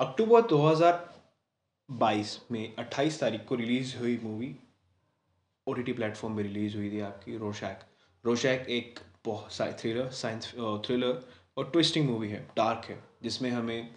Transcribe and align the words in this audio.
अक्टूबर 0.00 0.42
2022 0.42 2.32
में 2.50 2.74
28 2.76 3.18
तारीख 3.20 3.44
को 3.44 3.54
रिलीज़ 3.54 3.96
हुई 3.96 4.18
movie 4.22 4.56
O 5.66 5.72
T 5.72 5.82
T 5.82 5.92
platform 5.92 6.34
में 6.36 6.42
रिलीज़ 6.42 6.76
हुई 6.76 6.90
थी 6.90 7.00
आपकी 7.00 7.36
रोशैक 7.36 7.80
रोशैक 8.24 8.66
एक 8.68 9.00
बहुत 9.24 9.80
थ्रिलर 9.80 10.10
साइंस 10.10 10.50
थ्रिलर 10.86 11.22
और 11.56 11.70
ट्विस्टिंग 11.70 12.08
मूवी 12.10 12.28
है 12.28 12.40
डार्क 12.56 12.84
है, 12.84 12.98
जिसमें 13.22 13.50
हमें 13.50 13.94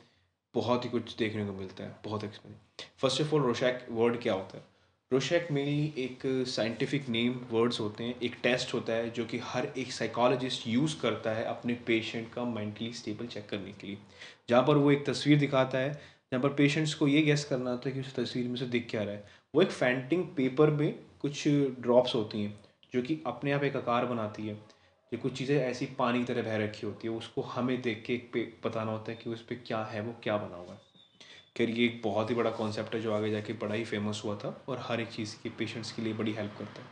बहुत 0.56 0.86
ही 0.86 0.89
कुछ 0.89 1.16
देखने 1.18 1.46
को 1.46 1.54
मिलता 1.54 1.84
है, 1.84 1.96
बहुत 2.05 2.23
experience 2.23 2.88
first 3.02 3.21
of 3.21 3.36
all 3.36 3.41
Rorschach 3.41 3.86
word 3.91 4.21
क्या 4.21 4.34
होता 4.34 4.57
है? 4.57 4.63
रोशैक 5.12 5.48
मेनली 5.52 5.94
एक 5.98 6.21
साइंटिफिक 6.48 7.07
नेम 7.09 7.39
वर्ड्स 7.52 7.80
होते 7.80 8.04
हैं, 8.04 8.20
एक 8.20 8.36
टेस्ट 8.44 8.73
होता 8.73 8.94
है 8.94 9.09
जो 9.09 9.23
कि 9.26 9.38
हर 9.44 9.68
एक 9.78 9.91
साइकोलॉजिस्ट 9.91 10.68
यूज़ 10.68 10.96
करता 11.02 11.32
है 11.32 11.44
अपने 11.44 11.73
पेशेंट 11.88 12.32
का 12.34 12.44
मेंटली 12.46 12.91
स्टेबल 12.94 13.27
चेक 13.27 13.48
करने 13.50 13.72
के 13.72 13.88
लिए। 13.88 13.98
जहाँ 14.50 14.62
पर 14.64 14.77
वो 14.77 14.91
एक 14.91 15.05
तस्वीर 15.05 15.40
दिखाता 15.40 15.77
है, 15.77 15.91
जहाँ 15.94 16.41
पर 16.44 16.54
पेशेंट्स 16.54 16.94
को 16.94 17.08
ये 17.08 17.22
गैस 17.22 17.45
करना 17.45 17.72
होता 17.72 17.90
है 17.90 17.95
कि 17.95 18.02
उस 18.02 18.13
तस्वीर 18.16 18.48
में 18.48 18.55
से 18.55 18.66
दिख 18.66 18.88
क्या 18.90 19.04
रहा 19.04 19.13
है। 19.13 19.23
वो 19.54 19.62
एक 19.62 19.72
फैंटिंग 19.72 20.23
पेपर 20.38 20.72
में 20.72 20.94
कुछ 21.21 21.48
ड्रॉप्स 21.48 22.16
होती 22.16 22.44
हैं, 22.44 22.54
जो 22.94 23.02
कि 23.02 23.20
अपने 23.27 23.52
आप 23.52 23.63
एक 23.63 23.76
आकार 23.76 24.05
बनाती 24.05 24.48
है। 24.48 24.54
ये 24.54 25.18
कुछ 25.18 25.38
चीज़ें 25.38 25.57
ऐसी 25.57 25.85
पानी 25.99 26.20
की 26.20 26.34
तरह 26.34 26.44
बह 26.44 26.57
रखी 26.63 26.85
होती 26.88 27.07
है, 27.07 27.13
उसको 27.13 27.41
हमें 27.41 27.82
देख 27.82 28.04
के 28.07 28.13
एक 28.13 28.30
पे 28.34 28.48
बताना 28.66 28.91
होता 28.91 29.12
है 29.12 29.18
कि 29.23 29.30
उस 29.30 29.41
पर 29.41 29.63
क्या 29.68 29.84
है, 29.84 30.02
वो 30.02 30.16
क्या 30.23 30.38
बना 30.38 30.55
हुआ 30.55 30.73
है। 30.73 30.88
खैर, 31.55 31.70
ये 31.70 31.85
एक 31.85 32.02
बहुत 32.03 32.30
ही 32.30 32.35
बड़ा 32.35 32.49
कॉन्सेप्ट 32.52 32.95
है 32.95 33.02
जो 33.02 33.13
आगे 33.13 33.31
जाके 33.31 33.53
बड़ा 33.53 33.76
ही 33.76 33.84
फ़ेमस 33.85 34.21
हुआ 34.26 34.35
था 34.35 34.49
और 34.70 34.80
हर 34.81 35.02
एक 35.02 35.07
चीज़ 35.07 35.35
के 35.44 35.49
पेशेंट्स 35.49 35.91
के 35.91 36.02
लिए 36.02 36.13
बड़ी 36.13 36.34
हेल्प 36.34 36.52
करता 36.59 36.81
है। 36.81 36.88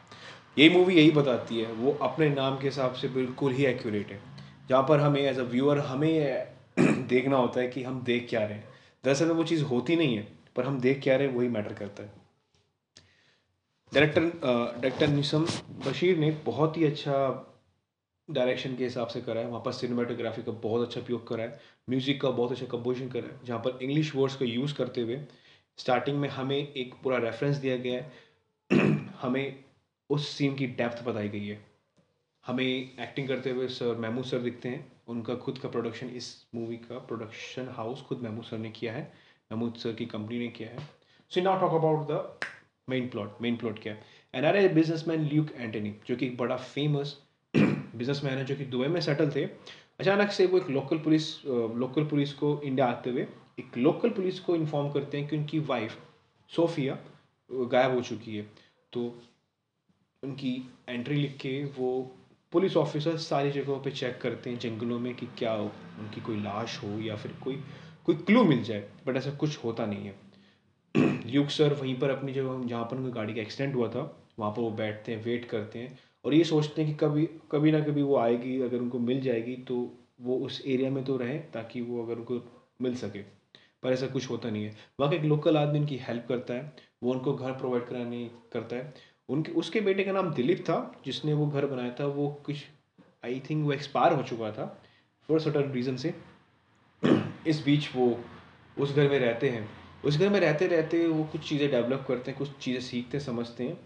ये 0.57 0.69
मूवी 0.69 0.95
यही 0.95 1.11
बताती 1.11 1.59
है, 1.59 1.71
वो 1.71 1.91
अपने 2.01 2.29
नाम 2.29 2.57
के 2.57 2.67
हिसाब 2.67 2.93
से 2.93 3.07
बिल्कुल 3.07 3.53
ही 3.53 3.65
एक्यूरेट 3.65 4.11
है। 4.11 4.19
जहाँ 4.69 4.83
पर 4.83 4.99
हमें 4.99 5.21
एज 5.21 5.39
अ 5.39 5.43
व्यूअर 5.43 5.79
हमें 5.79 6.55
देखना 7.07 7.37
होता 7.37 7.59
है 7.59 7.67
कि 7.67 7.83
हम 7.83 8.01
देख 8.03 8.27
क्या 8.29 8.39
रहे 8.39 8.53
हैं। 8.53 8.67
दरअसल 9.03 9.31
वो 9.31 9.43
चीज़ 9.43 9.63
होती 9.63 9.95
नहीं 9.95 10.15
है, 10.17 10.27
पर 10.55 10.65
हम 10.65 10.79
देख 10.79 11.01
क्या 11.03 11.15
रहे 11.15 11.27
हैं 11.27 11.35
वही 11.35 11.47
मैटर 11.47 11.73
करता 11.73 12.03
है। 12.03 12.11
डायरेक्टर 13.91 14.21
डायरेक्टर 14.21 15.07
निसम 15.07 15.45
बशीर 15.85 16.17
ने 16.17 16.31
बहुत 16.45 16.77
ही 16.77 16.85
अच्छा 16.85 17.13
डायरेक्शन 18.29 18.75
के 18.75 18.83
हिसाब 18.83 19.07
से 19.07 19.21
करा 19.21 19.41
है, 19.41 19.47
वहाँ 19.47 19.61
पर 19.65 19.71
सिनेमाटोग्राफी 19.71 20.43
का 20.43 20.51
बहुत 20.51 20.87
अच्छा 20.87 21.01
उपयोग 21.01 21.27
करा 21.27 21.43
है 21.43 21.59
म्यूज़िक 21.89 22.21
का 22.21 22.29
बहुत 22.29 22.51
अच्छा 22.51 22.65
कंपोजिशन 22.65 23.09
करा 23.09 23.27
है, 23.27 23.39
जहाँ 23.45 23.59
पर 23.59 23.83
इंग्लिश 23.83 24.15
वर्ड्स 24.15 24.35
का 24.35 24.45
यूज़ 24.45 24.73
करते 24.75 25.01
हुए 25.01 25.19
स्टार्टिंग 25.79 26.19
में 26.19 26.29
हमें 26.29 26.57
एक 26.57 26.93
पूरा 27.03 27.17
रेफरेंस 27.17 27.57
दिया 27.57 27.77
गया 27.77 28.01
है। 28.01 28.25
हमें 29.21 29.63
उस 30.09 30.27
सीन 30.29 30.55
की 30.55 30.67
डेप्थ 30.67 31.03
बताई 31.03 31.29
गई 31.29 31.47
है। 31.47 31.59
हमें 32.43 32.63
एक्टिंग 32.65 33.27
करते 33.27 33.49
हुए 33.49 33.67
सर 33.67 33.97
महमूद 33.97 34.25
सर 34.25 34.39
दिखते 34.39 34.69
हैं, 34.69 34.91
उनका 35.07 35.35
खुद 35.35 35.57
का 35.57 35.69
प्रोडक्शन 35.69 36.09
इस 36.09 36.27
मूवी 36.55 36.77
का 36.77 36.97
प्रोडक्शन 36.97 37.67
हाउस 37.69 38.01
खुद 38.01 38.21
महमूद 38.21 38.45
सर 38.45 38.57
ने 38.57 38.69
किया 38.69 38.93
है, 38.93 39.11
महमूद 39.51 39.75
सर 39.75 39.93
की 39.93 40.05
कंपनी 40.05 40.39
ने 40.39 40.47
किया 40.47 40.69
है। 40.69 40.87
So 41.31 41.41
now 41.41 41.59
talk 41.61 41.73
about 41.73 42.07
the 42.07 42.49
main 42.89 43.09
plot 43.09 43.41
main 43.41 43.57
plot 43.57 43.79
क्या 43.79 43.93
है? 43.93 44.03
N 44.33 44.45
R 44.45 44.57
A 44.57 44.67
businessman 44.69 45.27
Luke 45.29 45.51
Antony 45.51 45.95
जो 46.07 46.15
कि 46.15 46.25
एक 46.25 46.37
बड़ा 46.37 46.57
फ़ेमस 46.57 47.15
बिजनेसमैन 47.53 48.37
है 48.37 48.45
जो 48.45 48.55
कि 48.55 48.65
दुबई 48.65 48.87
में 48.87 48.99
सेटल 49.01 49.31
थे। 49.31 49.43
अचानक 49.99 50.31
से 50.31 50.45
वो 50.45 50.57
एक 50.57 50.69
लोकल 50.69 50.97
पुलिस 50.97 51.45
लोकल 51.45 52.05
पुलिस 52.05 52.33
को 52.33 52.59
इंडिया 52.61 52.87
आते 52.87 53.09
हुए 53.09 53.27
एक 53.59 53.77
लोकल 53.77 54.09
पुलिस 54.09 54.39
को 54.39 54.55
इन्फॉर्म 54.55 54.91
करते 54.91 55.17
हैं 55.17 55.27
कि 55.27 55.37
उनकी 55.37 55.59
वाइफ 55.59 55.97
सोफिया 56.51 56.97
गायब 57.49 57.93
हो 57.95 58.01
चुकी 58.01 58.35
है। 58.37 58.47
तो 58.93 59.03
उनकी 60.23 60.53
एंट्री 60.89 61.15
लिख 61.15 61.35
के 61.37 61.63
वो 61.77 61.89
पुलिस 62.51 62.77
ऑफिसर 62.77 63.17
सारी 63.17 63.51
जगहों 63.51 63.79
पे 63.79 63.91
चेक 63.91 64.17
करते 64.21 64.49
हैं, 64.49 64.59
जंगलों 64.59 64.99
में 64.99 65.13
कि 65.15 65.25
क्या 65.37 65.51
हो, 65.51 65.71
उनकी 65.99 66.21
कोई 66.21 66.39
लाश 66.41 66.77
हो 66.83 66.89
या 66.99 67.15
फिर 67.15 67.31
कोई 67.43 67.55
कोई 68.05 68.15
क्लू 68.15 68.43
मिल 68.43 68.63
जाए 68.63 68.87
बट 69.07 69.17
ऐसा 69.17 69.31
कुछ 69.31 69.57
होता 69.63 69.85
नहीं 69.85 70.05
है। 70.05 70.15
युग 71.25 71.47
सर 71.47 71.73
वहीं 71.73 71.99
पर 71.99 72.09
अपनी 72.09 72.33
जगह, 72.33 72.63
जहाँ 72.67 72.83
पर 72.85 72.97
उनकी 72.97 73.11
गाड़ी 73.11 73.33
का 73.33 73.41
एक्सीडेंट 73.41 73.75
हुआ 73.75 73.87
था, 73.89 74.01
वहाँ 74.39 74.51
पर 74.51 74.61
वो 74.61 74.71
बैठते 74.71 75.11
हैं 75.11 75.23
वेट 75.23 75.45
करते 75.45 75.79
हैं। 75.79 75.97
और 76.25 76.33
ये 76.33 76.43
सोचते 76.43 76.83
हैं 76.83 76.91
कि 76.91 77.05
कभी 77.05 77.25
कभी 77.25 77.71
ना 77.71 77.79
कभी 77.79 78.01
वो 78.01 78.17
आएगी, 78.17 78.61
अगर 78.61 78.77
उनको 78.77 78.99
मिल 78.99 79.21
जाएगी 79.21 79.55
तो 79.55 79.93
वो 80.21 80.37
उस 80.37 80.63
एरिया 80.67 80.89
में 80.91 81.03
तो 81.03 81.17
रहें 81.17 81.51
ताकि 81.51 81.81
वो 81.81 82.03
अगर 82.03 82.15
उनको 82.15 82.41
मिल 82.81 82.95
सके। 82.95 83.19
पर 83.83 83.93
ऐसा 83.93 84.07
कुछ 84.07 84.29
होता 84.29 84.49
नहीं 84.49 84.65
है। 84.65 84.75
वहाँ 84.99 85.13
एक 85.13 85.21
लोकल 85.21 85.57
आदमी 85.57 85.79
उनकी 85.79 85.97
हेल्प 85.97 86.25
करता 86.29 86.53
है। 86.53 86.75
वो 87.03 87.11
उनको 87.11 87.33
घर 87.33 87.51
प्रोवाइड 87.51 87.85
कराने 87.85 88.31
करता 88.53 88.75
है। 88.75 88.93
उनके, 89.29 89.51
उसके 89.51 89.81
बेटे 89.81 90.03
का 90.03 90.11
नाम 90.11 90.33
दिलीप 90.33 90.59
था, 90.59 91.01
जिसने 91.05 91.33
वो 91.33 91.47
घर 91.47 91.65
बनाया 91.65 91.95
था। 91.99 92.05
वो 92.05 92.41
कुछ 92.45 92.57
आई 93.25 93.41
थिंक 93.49 93.65
वो 93.65 93.73
एक्सपायर 93.73 94.13
हो 94.13 94.23
चुका 94.23 94.51
था 94.51 94.81
फॉर 95.27 95.39
सर्टन 95.39 95.71
रीज़न 95.71 95.95
से। 95.95 96.13
इस 97.47 97.63
बीच 97.65 97.89
वो, 97.95 98.19
उस 98.79 98.95
घर 98.95 99.09
में 99.09 99.19
रहते 99.19 99.49
हैं। 99.49 99.69
उस 100.05 100.17
घर 100.17 100.29
में 100.29 100.39
रहते 100.39 100.67
रहते 100.67 101.07
वो 101.07 101.23
कुछ 101.23 101.49
चीज़ें 101.49 101.71
डेवलप 101.71 102.05
करते 102.07 102.31
हैं, 102.31 102.37
कुछ 102.37 102.57
चीज़ें 102.57 102.81
सीखते 102.81 103.19
समझते 103.19 103.63
हैं। 103.63 103.77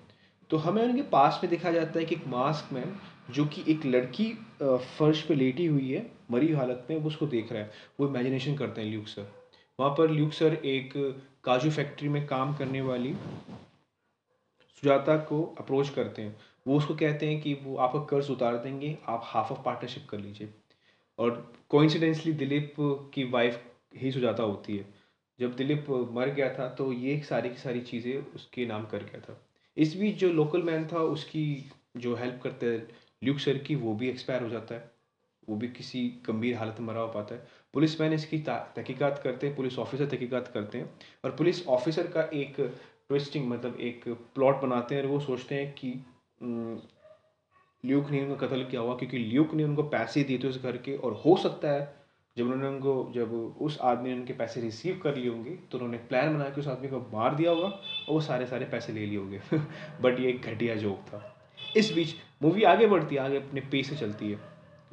तो 0.52 0.58
हमें 0.58 0.82
उनके 0.84 1.02
पास 1.10 1.40
में 1.44 1.50
देखा 1.50 1.72
जाता 1.72 2.00
है 2.00 2.06
कि 2.06 2.16
एक 2.16 2.28
मास्क 2.28 2.74
मैन 2.74 2.96
जो 3.32 3.46
कि 3.46 3.64
एक 3.72 3.86
लड़की 3.86 4.26
फर्श 4.62 5.22
पे 5.22 5.36
लेटी 5.36 5.66
हुई 5.66 5.92
है, 5.92 6.06
मरी 6.32 6.52
हालत 6.54 6.88
में, 6.90 6.98
वो 6.98 7.08
उसको 7.08 7.28
देख 7.28 7.52
रहा 7.52 7.62
है। 7.62 7.72
वो 8.00 8.08
इमेजिनेशन 8.08 8.56
करते 8.56 8.82
हैं 8.82 8.90
ल्यूक 8.90 9.08
सर 9.08 9.32
वहाँ 9.80 9.92
पर 9.98 10.10
ल्यूक 10.12 10.34
सर 10.34 10.54
एक 10.54 10.94
काजू 11.44 11.70
फैक्ट्री 11.72 12.10
में 12.10 12.26
काम 12.28 12.54
करने 12.56 12.82
वाली 12.82 13.14
सुजाता 14.84 15.16
को 15.26 15.44
अप्रोच 15.60 15.90
करते 15.90 16.22
हैं। 16.22 16.36
वो 16.68 16.78
उसको 16.78 16.96
कहते 16.96 17.26
हैं 17.26 17.40
कि 17.42 17.54
वो 17.64 17.76
आपका 17.78 18.00
कर्ज 18.10 18.30
उतार 18.32 18.58
देंगे, 18.58 18.98
आप 19.08 19.22
हाफ़ 19.24 19.52
ऑफ़ 19.54 19.62
पार्टनरशिप 19.66 20.08
कर 20.10 20.20
लीजिए। 20.20 20.54
और 21.20 21.54
कोइंसिडेंसली 21.70 22.34
दिलीप 22.34 22.74
की 23.14 23.24
वाइफ 23.30 23.62
ही 23.98 24.12
सुजाता 24.12 24.44
होती 24.44 24.78
है। 24.78 24.86
जब 25.40 25.56
दिलीप 25.56 25.86
मर 26.14 26.30
गया 26.30 26.54
था 26.54 26.68
तो 26.76 26.92
ये 26.94 27.20
सारी 27.30 27.50
की 27.50 27.58
सारी 27.58 27.82
चीज़ें 27.82 28.34
उसके 28.36 28.66
नाम 28.66 28.86
कर 28.86 29.04
गया 29.04 29.20
था। 29.20 29.40
इस 29.78 29.96
बीच 29.98 30.16
जो 30.16 30.32
लोकल 30.34 30.64
मैन 30.64 30.88
था, 30.88 30.98
उसकी 30.98 31.72
जो 31.98 32.16
हेल्प 32.16 32.40
करते 32.44 32.66
हैं 32.66 32.88
ल्यूक 33.24 33.40
सर 33.40 33.58
की, 33.58 33.76
वो 33.76 33.94
भी 33.96 34.10
एक्सपायर 34.10 34.44
हो 34.44 34.50
जाता 34.50 34.76
है। 34.76 34.90
वो 35.50 35.56
भी 35.56 35.68
किसी 35.68 36.08
गंभीर 36.28 36.56
हालत 36.58 36.80
में 36.80 36.88
मरा 36.88 37.02
हो 37.02 37.08
पाता 37.08 37.36
है। 37.36 37.48
पुलिस 37.74 38.00
मैन 38.02 38.14
इसकी 38.14 38.38
तहकीकात 38.40 39.22
करते 39.24 39.48
हैं, 39.48 39.56
पुलिस 39.56 39.78
ऑफिसर 39.80 40.06
तहकीकात 40.06 40.48
करते 40.48 40.78
हैं। 40.78 40.90
और 41.26 41.32
पुलिस 41.32 41.66
ऑफिसर 41.68 42.08
का 42.08 42.22
एक 42.34 42.56
ट्विस्टिंग 42.60 43.48
मतलब 43.50 43.80
एक 43.80 44.08
प्लॉट 44.36 44.62
बनाते 44.62 44.96
हैं 44.96 45.02
और 45.04 45.08
वो 45.08 45.20
सोचते 45.20 45.56
हैं 45.56 45.74
कि 45.74 45.94
ल्यूक 47.84 48.10
ने 48.10 48.24
उनका 48.26 48.48
कत्ल 48.48 48.64
किया 48.64 48.82
हुआ, 48.82 48.96
क्योंकि 48.96 49.18
ल्यूक 49.18 49.54
ने 49.54 49.64
उनको 49.64 49.84
पैसे 49.84 50.24
दिए 50.24 50.38
थे 50.38 50.48
उस 50.48 50.62
घर 50.64 50.78
के 50.78 50.96
और 50.98 51.14
हो 51.26 51.36
सकता 51.38 51.72
है 51.72 52.01
जब 52.38 52.44
उन्होंने 52.44 52.68
उनको, 52.68 53.12
जब 53.16 53.34
उस 53.62 53.80
आदमी 53.82 54.10
ने 54.10 54.16
उनके 54.16 54.34
पैसे 54.34 54.62
रिसीव 54.62 55.00
कर 55.04 55.16
लिए 55.16 55.30
होंगे 55.30 55.50
तो 55.50 55.78
उन्होंने 55.78 55.98
प्लान 55.98 56.36
बनाया 56.36 56.50
कि 56.50 56.62
उस 56.62 56.68
आदमी 56.68 56.88
को 56.88 57.00
मार 57.00 57.36
दिया 57.36 57.52
होगा 57.52 57.68
और 57.68 58.14
वो 58.14 58.22
सारे 58.22 58.46
सारे 58.46 58.66
पैसे 58.66 58.94
ले 58.94 59.06
लिए 59.06 59.18
होंगे। 59.18 59.42
बट 60.02 60.20
ये 60.20 60.30
एक 60.30 60.42
घटिया 60.42 60.76
जोक 60.76 61.00
था। 61.00 61.38
इस 61.78 61.94
बीच 61.94 62.16
मूवी 62.44 62.64
आगे 62.64 62.88
बढ़ती 62.88 63.16
है, 63.16 63.22
आगे 63.22 63.38
अपने 63.38 63.62
पे 63.62 63.84
से 63.84 63.96
चलती 63.96 64.32
है। 64.32 64.40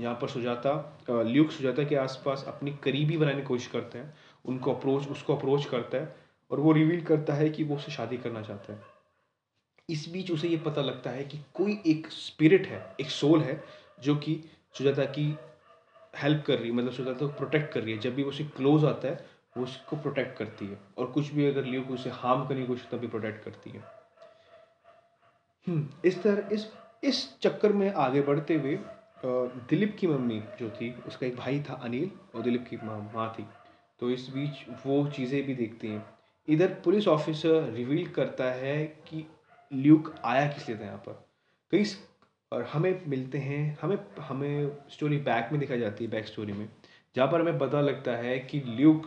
यहाँ 0.01 0.15
पर 0.15 0.29
सुजाता 0.29 0.99
ल्यूक 1.11 1.51
सुजाता 1.51 1.85
के 1.85 1.97
आसपास 1.97 2.45
अपनी 2.49 2.71
करीबी 2.71 3.17
बनाने 3.17 3.41
की 3.41 3.47
कोशिश 3.47 3.67
करते 3.67 3.99
हैं। 3.99 4.15
उनको 4.45 4.75
अप्रोच 4.75 5.09
उसको 5.09 5.37
अप्रोच 5.37 5.65
करता 5.65 5.99
है 5.99 6.17
और 6.51 6.61
वो 6.61 6.73
रिवील 6.73 7.01
करता 7.01 7.35
है 7.35 7.51
कि 7.51 7.65
वो 7.65 7.77
उससे 7.77 7.93
शादी 7.93 8.17
करना 8.17 8.43
चाहता 8.43 8.73
है। 8.73 8.81
इस 9.91 10.09
बीच 10.13 10.31
उसे 10.31 10.49
ये 10.49 10.57
पता 10.57 10.83
लगता 10.83 11.11
है 11.11 11.25
कि 11.25 11.39
कोई 11.55 11.83
एक 11.87 12.07
स्पिरिट 12.07 12.67
है, 12.67 12.95
एक 13.01 13.07
सोल 13.07 13.41
है, 13.41 13.65
जो 14.01 14.17
कि 14.17 14.45
सुजाता 14.79 15.05
की 15.05 15.39
हेल्प 16.15 16.45
कर 16.47 16.59
रही 16.59 16.69
है 16.71 16.75
मतलब 16.75 16.93
सोचा 16.93 17.13
तो 17.13 17.29
प्रोटेक्ट 17.29 17.73
कर 17.73 17.83
रही 17.83 17.93
है। 17.93 17.99
जब 17.99 18.15
भी 18.15 18.23
वो 18.23 18.29
उसे 18.29 18.45
क्लोज 18.57 18.85
आता 18.85 19.09
है 19.09 19.27
वो 19.57 19.65
उसको 19.65 19.97
प्रोटेक्ट 19.97 20.37
करती 20.39 20.67
है। 20.67 20.79
और 20.99 21.07
कुछ 21.13 21.33
भी 21.33 21.47
अगर 21.47 21.65
लियो 21.65 21.83
को 21.83 21.95
उसे 21.95 22.11
हार्म 22.13 22.47
करने 22.47 22.61
की 22.61 22.67
कोशिश 22.67 22.89
तभी 22.91 23.07
प्रोटेक्ट 23.07 23.45
करती 23.45 23.71
है। 23.71 23.83
हम्म, 25.67 25.89
इस 26.05 26.23
तरह 26.23 26.55
इस 26.55 26.67
इस 27.05 27.39
चक्कर 27.41 27.73
में 27.73 27.93
आगे 27.93 28.21
बढ़ते 28.23 28.55
हुए 28.55 28.79
दिलीप 29.25 29.97
की 30.01 30.07
मम्मी 30.07 30.41
जो 30.61 30.69
थी 30.71 30.91
उसका 31.07 31.27
एक 31.27 31.37
भाई 31.37 31.61
था 31.61 31.75
अनिल 31.75 32.11
और 32.35 32.43
दिलीप 32.43 32.67
की 32.69 32.77
माँ 32.77 33.33
थी। 33.39 33.47
तो 34.01 34.11
इस 34.11 34.29
बीच 34.31 34.65
वो 34.87 35.07
चीज़ें 35.09 35.43
भी 35.47 35.55
देखती 35.55 35.89
हैं। 35.89 36.05
इधर 36.49 36.75
पुलिस 36.85 37.09
ऑफिसर 37.09 37.71
रिवील 37.73 38.07
करता 38.09 38.45
है 38.53 38.85
कि 39.09 39.25
ल्यूक 39.71 40.15
आया 40.25 40.47
किस 40.49 40.69
लिए 40.69 40.79
था 40.79 40.85
यहाँ 40.85 40.99
पर। 40.99 41.25
कई 41.73 41.85
और 42.53 42.63
हमें 42.63 43.07
मिलते 43.07 43.39
हैं, 43.39 43.79
हमें 43.83 43.99
हमें 44.19 44.77
स्टोरी 44.91 45.17
बैक 45.17 45.49
में 45.53 45.61
दिखाई 45.61 45.79
जाती 45.79 46.05
है 46.05 46.11
बैक 46.11 46.27
स्टोरी 46.27 46.53
में। 46.53 46.69
जहाँ 47.17 47.33
पर 47.33 47.41
हमें 47.41 47.59
पता 47.59 47.81
लगता 47.81 48.17
है 48.17 48.39
कि 48.39 48.61
ल्यूक 48.61 49.07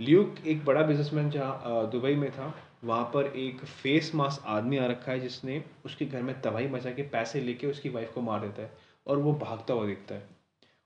ल्यूक 0.00 0.46
एक 0.46 0.64
बड़ा 0.64 0.82
बिजनेसमैन 0.82 1.30
जहाँ 1.30 1.90
दुबई 1.90 2.14
में 2.14 2.30
था। 2.30 2.54
वहाँ 2.84 3.04
पर 3.04 3.26
एक 3.26 3.64
फेस 3.64 4.14
मास्क 4.14 4.46
आदमी 4.46 4.76
आ 4.76 4.86
रखा 4.86 5.12
है 5.12 5.20
जिसने 5.20 5.64
उसके 5.84 6.06
घर 6.06 6.22
में 6.22 6.40
तबाही 6.40 6.68
मचा 6.68 6.90
के 6.90 7.02
पैसे 7.02 7.40
लेके 7.40 7.66
उसकी 7.66 7.88
वाइफ 7.88 8.12
को 8.12 8.20
मार 8.20 8.40
देता 8.40 8.62
है 8.62 8.72
और 9.06 9.18
वो 9.18 9.32
भागता 9.34 9.74
हुआ 9.74 9.86
दिखता 9.86 10.14
है। 10.14 10.28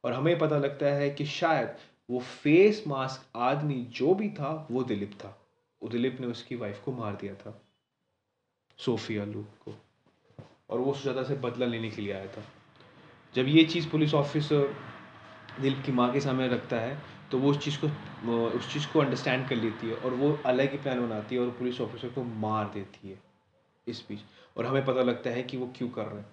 और 0.05 0.13
हमें 0.13 0.39
पता 0.39 0.59
लगता 0.59 0.87
है 0.87 1.11
कि 1.11 1.25
शायद 1.27 1.75
वो 2.11 2.21
फेस 2.21 2.85
मास्क 2.87 3.37
आदमी 3.37 3.87
जो 3.91 4.15
भी 4.15 4.29
था, 4.29 4.69
वो 4.71 4.83
दिलीप 4.83 5.13
था। 5.13 5.37
दिलीप 5.83 6.21
ने 6.21 6.27
उसकी 6.27 6.57
वाइफ 6.57 6.83
को 6.85 6.93
मार 6.93 7.13
दिया 7.13 7.35
था। 7.35 7.63
सोफिया 8.77 9.25
लूक 9.25 9.47
को। 9.65 9.75
और 10.71 10.79
वो 10.79 10.93
सुजाता 10.95 11.23
से 11.23 11.35
बदला 11.39 11.67
लेने 11.67 11.91
के 11.91 12.03
लिए 12.03 12.13
आया 12.13 12.27
था। 12.27 12.45
जब 13.35 13.49
ये 13.49 13.65
चीज़ 13.65 13.89
पुलिस 13.89 14.15
ऑफिसर 14.15 14.75
दिलीप 15.61 15.83
की 15.87 15.93
माँ 15.93 16.13
के 16.13 16.21
सामने 16.21 16.49
रखता 16.49 16.77
है 16.77 16.99
तो 17.31 17.39
वो 17.39 17.51
उस 17.51 17.59
चीज़ 17.59 17.79
को 17.81 17.87
उस 18.49 18.73
चीज़ 18.73 18.87
को 18.93 19.01
अंडरस्टैंड 19.01 19.49
कर 19.49 19.57
लेती 19.57 19.89
है 19.89 19.95
और 19.97 20.15
वो 20.15 20.33
अलग 20.47 20.73
ही 20.73 20.79
प्लान 20.79 21.01
बनाती 21.01 21.35
है 21.35 21.41
और 21.41 21.51
पुलिस 21.59 21.81
ऑफिसर 21.81 22.09
को 22.09 22.23
मार 22.41 22.71
देती 22.75 23.09
है 23.09 23.19
इस 23.87 24.05
बीच। 24.09 24.21
और 24.57 24.67
हमें 24.67 24.85
पता 24.85 25.03
लगता 25.03 25.31
है 25.31 25.43
कि 25.43 25.57
वो 25.57 25.67
क्यों 25.77 25.89
कर 25.89 26.07
रहे 26.07 26.21
हैं। 26.21 26.29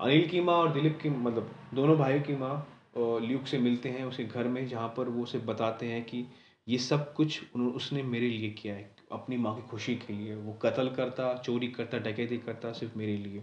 अनिल 0.00 0.28
की 0.28 0.40
माँ 0.40 0.54
और 0.54 0.72
दिलीप 0.72 0.98
की 1.02 1.10
मतलब 1.10 1.50
दोनों 1.74 1.96
भाइयों 1.98 2.22
की 2.22 2.36
माँ 2.36 2.56
ल्यूक 2.98 3.46
से 3.46 3.58
मिलते 3.58 3.88
हैं 3.88 4.04
उसके 4.04 4.24
घर 4.24 4.48
में, 4.48 4.66
जहाँ 4.68 4.88
पर 4.88 5.08
वो 5.08 5.22
उसे 5.22 5.38
बताते 5.38 5.86
हैं 5.86 6.02
कि 6.04 6.24
ये 6.68 6.78
सब 6.78 7.12
कुछ 7.14 7.42
उसने 7.56 8.02
मेरे 8.02 8.28
लिए 8.28 8.50
किया 8.52 8.74
है। 8.74 8.97
अपनी 9.12 9.36
माँ 9.36 9.54
की 9.56 9.62
खुशी 9.68 9.94
के 9.96 10.12
लिए, 10.12 10.34
वो 10.36 10.52
कत्ल 10.62 10.88
करता, 10.90 11.34
चोरी 11.36 11.68
करता, 11.68 11.98
डकैती 12.00 12.38
करता 12.38 12.72
सिर्फ़ 12.72 12.98
मेरे 12.98 13.16
लिए। 13.16 13.42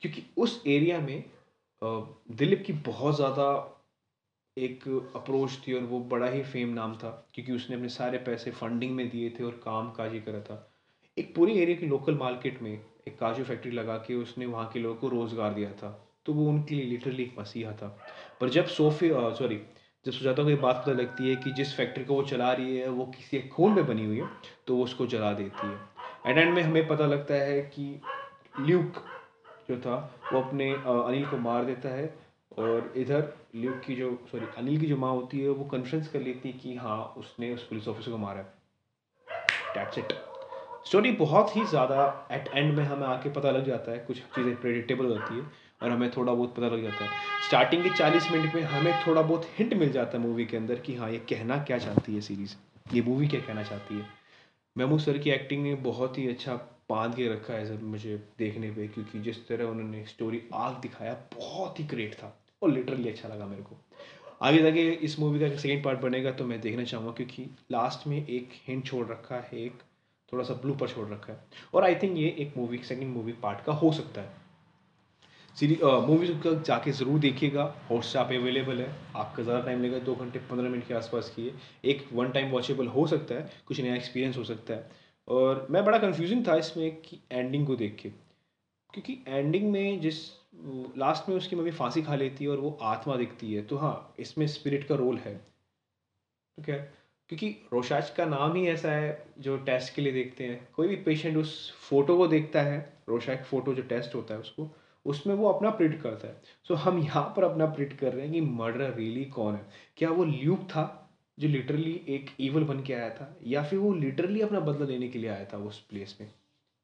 क्योंकि 0.00 0.22
उस 0.36 0.62
एरिया 0.66 0.98
में 1.00 1.24
दिलीप 1.82 2.62
की 2.66 2.72
बहुत 2.86 3.16
ज़्यादा 3.16 3.48
एक 4.56 4.86
अप्रोच 5.16 5.58
थी 5.66 5.72
और 5.72 5.82
वो 5.82 5.98
बड़ा 6.06 6.26
ही 6.26 6.42
फेम 6.44 6.68
नाम 6.68 6.94
था, 6.96 7.10
क्योंकि 7.34 7.52
उसने 7.52 7.76
अपने 7.76 7.88
सारे 7.88 8.18
पैसे 8.18 8.50
फंडिंग 8.52 8.94
में 8.96 9.08
दिए 9.10 9.30
थे 9.30 9.44
और 9.44 9.60
काम 9.64 9.90
काज 9.90 10.12
ही 10.12 10.20
करा 10.20 10.40
था। 10.40 10.68
एक 11.16 11.34
पूरी 11.34 11.58
एरिया 11.58 11.76
की 11.76 11.86
लोकल 11.86 12.14
मार्केट 12.14 12.62
में 12.62 12.72
एक 12.72 13.18
काजू 13.18 13.44
फैक्ट्री 13.44 13.70
लगा 13.72 13.96
के 13.98 14.14
उसने 14.14 14.46
वहाँ 14.46 14.68
के 14.72 14.80
लोगों 14.80 14.96
को 14.96 15.08
रोज़गार 15.08 15.54
दिया 15.54 15.70
था। 15.72 15.90
तो 16.26 16.32
वो 16.32 16.48
उनके 16.48 16.74
लिए 16.74 16.84
लिटरली 16.84 17.22
एक 17.22 17.34
मसीहा 17.38 17.72
था। 17.72 17.88
पर 18.40 18.48
जब 18.50 18.66
सोफे 18.68 19.10
सॉरी 19.38 19.56
जब 20.06 20.12
सुजाता 20.12 20.42
को 20.42 20.50
ये 20.50 20.56
बात 20.56 20.76
पता 20.76 20.92
लगती 20.92 21.28
है 21.28 21.34
कि 21.36 21.50
जिस 21.52 21.74
फैक्ट्री 21.76 22.04
को 22.04 22.14
वो 22.14 22.22
चला 22.22 22.52
रही 22.52 22.76
है, 22.76 22.88
वो 22.88 23.04
किसी 23.06 23.36
एक 23.36 23.50
खून 23.52 23.72
में 23.72 23.86
बनी 23.86 24.04
हुई 24.04 24.18
है 24.18 24.28
तो 24.66 24.76
वो 24.76 24.84
उसको 24.84 25.06
जला 25.06 25.32
देती 25.32 25.66
है। 25.66 25.78
एंड 26.26 26.38
एंड 26.38 26.54
में 26.54 26.62
हमें 26.62 26.86
पता 26.88 27.06
लगता 27.06 27.34
है 27.34 27.60
कि 27.74 27.84
ल्यूक 28.60 28.98
जो 29.68 29.76
था, 29.76 29.94
वो 30.32 30.40
अपने 30.40 30.70
अनिल 30.72 31.26
को 31.26 31.36
मार 31.38 31.64
देता 31.64 31.88
है 31.88 32.14
और 32.58 32.92
इधर 32.96 33.32
ल्यूक 33.56 33.80
की 33.80 33.94
जो 33.94 34.10
सॉरी 34.32 34.46
अनिल 34.58 34.80
की 34.80 34.86
जो 34.86 34.96
माँ 34.96 35.12
होती 35.12 35.40
है, 35.40 35.48
वो 35.48 35.64
कन्फ्रेंस 35.64 36.08
कर 36.08 36.20
लेती 36.20 36.50
है 36.50 36.58
कि 36.58 36.74
हाँ 36.76 37.02
उसने 37.16 37.52
उस 37.54 37.66
पुलिस 37.68 37.88
ऑफिसर 37.88 38.10
को 38.10 38.18
मारा 38.18 38.38
है। 38.38 38.60
इट 39.98 40.12
स्टोरी 40.86 41.10
बहुत 41.12 41.56
ही 41.56 41.64
ज़्यादा 41.64 42.28
एट 42.32 42.48
एंड 42.48 42.74
में 42.74 42.84
हमें 42.84 43.06
आके 43.06 43.30
पता 43.30 43.50
लग 43.50 43.66
जाता 43.66 43.92
है, 43.92 43.98
कुछ 43.98 44.18
चीज़ें 44.18 44.54
प्रेडिक्टेबल 44.60 45.06
होती 45.06 45.34
है। 45.34 45.42
और 45.82 45.90
हमें 45.90 46.10
थोड़ा 46.10 46.32
बहुत 46.32 46.54
पता 46.54 46.66
लग 46.66 46.82
जाता 46.82 47.04
है। 47.04 47.10
स्टार्टिंग 47.48 47.82
के 47.84 47.90
चालीस 47.90 48.30
मिनट 48.32 48.54
में 48.54 48.62
हमें 48.62 48.92
थोड़ा 49.06 49.22
बहुत 49.22 49.46
हिंट 49.58 49.74
मिल 49.74 49.92
जाता 49.92 50.18
है 50.18 50.24
मूवी 50.24 50.44
के 50.44 50.56
अंदर 50.56 50.80
कि 50.80 50.94
हाँ 50.94 51.10
ये 51.10 51.18
कहना 51.28 51.62
क्या 51.64 51.78
चाहती 51.78 52.14
है 52.14 52.20
सीरीज़ 52.20 52.54
ये 52.94 53.02
मूवी 53.02 53.28
क्या 53.28 53.40
कहना 53.40 53.62
चाहती 53.62 53.94
है? 53.94 54.06
मेमू 54.76 54.98
सर 54.98 55.18
की 55.18 55.30
एक्टिंग 55.30 55.62
ने 55.62 55.74
बहुत 55.74 56.18
ही 56.18 56.28
अच्छा 56.28 56.54
बाँध 56.90 57.14
के 57.14 57.28
रखा 57.28 57.54
है 57.54 57.66
सर 57.66 57.82
मुझे 57.82 58.16
देखने 58.38 58.70
पे, 58.70 58.86
क्योंकि 58.88 59.20
जिस 59.20 59.46
तरह 59.48 59.64
उन्होंने 59.64 60.04
स्टोरी 60.06 60.42
आग 60.54 60.80
दिखाया, 60.80 61.12
बहुत 61.34 61.80
ही 61.80 61.84
ग्रेट 61.84 62.14
था 62.14 62.36
और 62.62 62.70
लिटरली 62.70 63.08
अच्छा 63.08 63.28
लगा 63.28 63.46
मेरे 63.46 63.62
को। 63.62 63.76
आगे 64.42 64.62
जाके 64.62 64.88
इस 64.90 65.18
मूवी 65.18 65.40
का 65.40 65.56
सेकेंड 65.56 65.84
पार्ट 65.84 66.00
बनेगा 66.00 66.30
तो 66.30 66.44
मैं 66.44 66.60
देखना 66.60 66.84
चाहूँगा, 66.84 67.12
क्योंकि 67.12 67.42
लास्ट 67.72 68.06
में 68.06 68.26
एक 68.26 68.48
हिंट 68.68 68.84
छोड़ 68.86 69.06
रखा 69.06 69.36
है, 69.36 69.64
एक 69.64 69.82
थोड़ा 70.32 70.44
सा 70.44 70.54
ब्लू 70.54 70.74
पर 70.74 70.88
छोड़ 70.88 71.08
रखा 71.08 71.32
है। 71.32 71.38
और 71.74 71.84
आई 71.84 71.94
थिंक 71.94 72.16
ये 72.16 72.36
एक 72.38 72.56
मूवी 72.56 72.78
सेकेंड 72.78 73.14
मूवी 73.14 73.32
पार्ट 73.32 73.64
का 73.64 73.72
हो 73.72 73.92
सकता 73.92 74.20
है। 74.20 74.41
सीरी 75.56 75.78
मूवी 75.82 76.26
का 76.44 76.52
जाके 76.62 76.92
ज़रूर 76.92 77.18
देखिएगा। 77.20 77.62
हॉटस्टार 77.90 78.24
पे 78.28 78.36
अवेलेबल 78.36 78.80
है। 78.80 78.88
आपका 79.16 79.42
ज़्यादा 79.42 79.60
टाइम 79.60 79.82
लगेगा, 79.82 79.98
दो 79.98 80.14
घंटे, 80.14 80.38
पंद्रह 80.40 80.68
मिनट 80.68 80.86
के 80.88 80.94
आसपास 80.94 81.32
की 81.36 81.46
है। 81.46 81.54
एक 81.84 82.04
वन 82.12 82.30
टाइम 82.30 82.50
वॉचेबल 82.50 82.86
हो 82.88 83.06
सकता 83.06 83.34
है, 83.34 83.50
कुछ 83.66 83.80
नया 83.80 83.94
एक्सपीरियंस 83.94 84.36
हो 84.36 84.44
सकता 84.44 84.74
है। 84.74 84.90
और 85.28 85.66
मैं 85.70 85.84
बड़ा 85.84 85.98
कन्फ्यूज़न 85.98 86.42
था 86.44 86.56
इसमें 86.56 86.90
कि 87.00 87.18
एंडिंग 87.32 87.66
को 87.66 87.76
देख 87.76 87.96
के। 87.96 88.08
क्योंकि 88.94 89.18
एंडिंग 89.28 89.70
में 89.72 90.00
जिस 90.00 90.16
लास्ट 90.98 91.28
में 91.28 91.36
उसकी 91.36 91.56
मम्मी 91.56 91.70
फांसी 91.72 92.02
खा 92.02 92.14
लेती 92.14 92.44
है 92.44 92.50
और 92.50 92.58
वो 92.58 92.76
आत्मा 92.82 93.16
दिखती 93.16 93.52
है 93.54 93.62
तो 93.62 93.76
हाँ 93.76 94.14
इसमें 94.20 94.46
स्पिरिट 94.48 94.84
का 94.88 94.94
रोल 94.94 95.18
है। 95.18 95.34
ठीक 96.58 96.68
है? 96.68 96.78
क्योंकि 97.30 97.48
रोशाच 97.72 98.10
का 98.10 98.24
नाम 98.26 98.54
ही 98.54 98.66
ऐसा 98.68 98.90
है 98.90 99.24
जो 99.38 99.56
टेस्ट 99.66 99.94
के 99.94 100.02
लिए 100.02 100.12
देखते 100.12 100.44
हैं। 100.44 100.68
कोई 100.76 100.88
भी 100.88 100.96
पेशेंट 101.04 101.36
उस 101.36 101.72
फ़ोटो 101.80 102.16
को 102.16 102.26
देखता 102.26 102.62
है, 102.62 102.78
रोशाच 103.08 103.44
फ़ोटो 103.44 103.74
जो 103.74 103.82
टेस्ट 103.84 104.14
होता 104.14 104.34
है 104.34 104.40
उसको 104.40 104.70
उसमें 105.06 105.34
वो 105.34 105.48
अपना 105.48 105.70
प्रिंट 105.70 106.00
करता 106.02 106.28
है। 106.28 106.40
सो 106.64 106.74
हम 106.74 106.98
यहाँ 106.98 107.22
पर 107.36 107.44
अपना 107.44 107.66
प्रिंट 107.66 107.92
कर 107.92 108.12
रहे 108.12 108.24
हैं 108.24 108.32
कि 108.32 108.40
मर्डर 108.40 108.94
रियली 108.94 109.24
कौन 109.24 109.54
है? 109.54 109.66
क्या 109.96 110.10
वो 110.10 110.24
ल्यूक 110.24 110.60
था, 110.64 110.84
जो 111.38 111.48
लिटरली 111.48 111.92
एक 112.08 112.30
ईवल 112.40 112.64
बन 112.64 112.82
के 112.82 112.92
आया 112.94 113.10
था, 113.10 113.34
या 113.44 113.62
फिर 113.62 113.78
वो 113.78 113.92
लिटरली 113.94 114.40
अपना 114.40 114.60
बदला 114.60 114.86
लेने 114.86 115.08
के 115.08 115.18
लिए 115.18 115.30
आया 115.30 115.44
था 115.44 115.58
उस 115.58 115.80
प्लेस 115.80 116.16
में? 116.20 116.30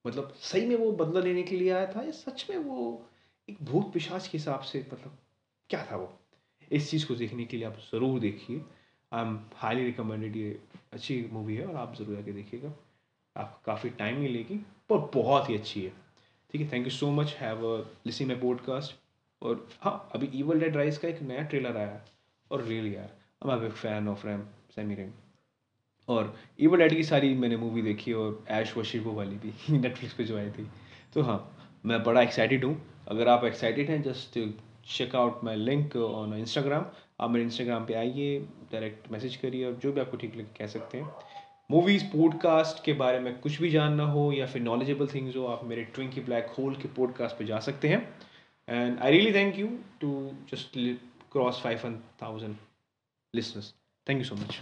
मतलब 0.05 0.33
सही 0.33 0.67
में 0.67 0.77
वो 0.77 0.91
बदला 0.95 1.21
लेने 1.21 1.43
के 1.43 1.57
लिए 1.57 1.71
आया 1.71 1.87
था 1.87 2.03
या 2.03 2.11
सच 2.11 2.47
में 2.51 2.57
वो 2.57 3.07
एक 3.49 3.63
भूत 3.63 3.93
पिशाच 3.93 4.27
के 4.29 4.39
हिसाब 4.39 4.61
से 4.61 4.87
मतलब 4.93 5.19
क्या 5.71 5.85
था 5.91 5.97
वो? 5.97 6.13
इस 6.71 6.91
चीज़ 6.91 7.07
को 7.07 7.15
देखने 7.15 7.45
के 7.45 7.57
लिए 7.57 7.67
आप 7.67 7.77
ज़रूर 7.93 8.19
देखिए। 8.21 8.61
आई 9.13 9.23
एम 9.23 9.39
हाईली 9.57 9.85
रिकमेंडेड 9.85 10.37
ये 10.37 10.59
अच्छी 10.93 11.29
मूवी 11.33 11.57
है 11.57 11.67
और 11.67 11.77
आप 11.77 11.95
ज़रूर 11.97 12.19
आके 12.19 12.33
देखिएगा। 12.33 12.73
आपको 13.37 13.61
काफ़ी 13.67 13.91
टाइम 13.91 14.21
मिलेगी 14.21 14.57
पर 14.91 14.99
बहुत 15.15 15.49
ही 15.51 15.57
अच्छी 15.57 15.83
है। 15.83 15.93
ठीक 16.53 16.61
है 16.61 16.73
thank 16.73 16.85
you 16.85 16.91
so 16.91 17.11
much 17.11 17.35
have 17.35 17.87
listen 18.07 18.27
my 18.27 18.37
podcast 18.37 18.95
और 19.43 19.69
हाँ 19.81 20.11
अभी 20.15 20.31
ईवल 20.35 20.61
डेड 20.61 20.77
राइस 20.77 20.99
का 20.99 21.09
एक 21.09 21.23
नया 21.23 21.43
ट्रेलर 21.43 21.77
आया 21.77 22.05
और 22.51 22.63
रियली 22.63 22.95
यार 22.97 23.17
अब 23.43 23.51
I 23.51 23.69
fan 23.69 24.09
of 24.09 24.27
Raimi 24.27 24.43
Sam 24.75 24.95
Raimi 24.95 25.13
और 26.09 26.35
ईवल 26.61 26.79
डेड 26.79 26.97
की 26.97 27.05
सारी 27.05 27.35
मैंने 27.35 27.57
मूवी 27.57 27.83
देखी 27.83 28.13
और 28.13 28.45
ऐश 28.49 28.77
वशिबो 28.77 29.13
वाली 29.13 29.37
भी 29.37 29.79
नेटफ्लिक्स 29.79 30.15
पे 30.15 30.25
जो 30.25 30.39
आई 30.39 30.51
थी। 30.51 30.69
तो 31.15 31.23
हाँ 31.23 31.39
मैं 31.87 32.03
बड़ा 32.05 32.23
एक्साइटेड 32.23 32.65
हूँ। 32.65 32.87
अगर 33.09 33.29
आप 33.29 33.45
एक्साइटेड 33.45 33.91
हैं 33.91 34.03
just 34.03 34.39
check 34.87 35.15
out 35.15 35.45
my 35.45 35.57
link 35.57 35.97
on 35.97 36.35
Instagram 36.35 36.87
आप 37.21 37.31
मेरे 37.31 37.45
इंस्टाग्राम 37.45 37.87
पे 37.87 37.95
आइए 37.95 38.39
डायरेक्ट 38.73 39.13
मैसेज 39.13 39.37
करिए 39.37 39.67
और 39.67 39.73
जो 39.73 39.93
भी 39.93 40.01
आपको 40.01 40.17
ठीक 40.17 40.37
लगे 40.37 40.47
कह 40.59 40.67
सकते 40.67 40.99
हैं। 40.99 41.15
मूवीज़ 41.71 42.05
पॉडकास्ट 42.05 42.85
के 42.85 42.93
बारे 42.93 43.19
में 43.21 43.41
कुछ 43.41 43.61
भी 43.61 43.71
जानना 43.71 44.05
हो 44.05 44.33
या 44.33 44.47
फिर 44.47 44.63
नॉलेजेबल 44.63 45.07
थिंग्स 45.07 45.37
हो, 45.37 45.47
आप 45.47 45.65
मेरे 45.65 45.85
ट्विंकी 45.85 46.21
ब्लैक 46.21 46.47
होल 46.59 46.77
के 46.77 46.89
पॉडकास्ट 46.89 47.37
पे 47.37 47.45
जा 47.45 47.59
सकते 47.59 47.89
हैं। 47.89 48.17
And 48.69 48.99
I 48.99 49.11
really 49.11 49.35
thank 49.35 49.59
you 49.59 49.69
to 50.01 50.31
just 50.53 50.79
cross 51.33 51.61
five 51.61 52.03
thousand 52.23 52.57
listeners 53.35 53.75
thank 54.09 54.19
you 54.19 54.25
so 54.25 54.35
much 54.35 54.61